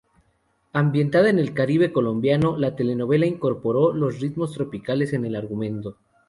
[0.73, 5.97] Ambientada en el Caribe colombiano, la telenovela incorporó los ritmos tropicales en el argumento.